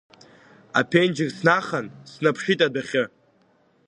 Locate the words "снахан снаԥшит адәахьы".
1.37-3.03